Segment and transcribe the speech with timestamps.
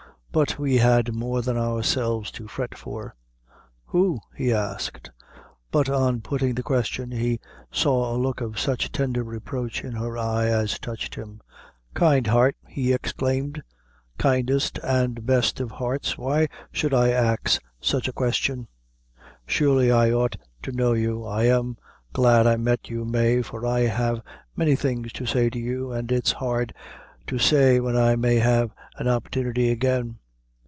[0.33, 3.15] But we had more than ourselves to fret for."
[3.87, 5.11] "Who?" he asked;
[5.71, 10.17] but on putting the question, he saw a look of such tender reproach in her
[10.17, 11.41] eye as touched him.
[11.93, 13.61] "Kind heart!" he exclaimed;
[14.17, 18.69] "kindest and best of hearts, why should I ax such a question?
[19.45, 21.25] Surely I ought to know you.
[21.25, 21.75] I am
[22.13, 24.21] glad I met you, Mave, for I have
[24.55, 26.73] many things to say to you, an' it's hard
[27.27, 30.19] to say when I may have an opportunity again."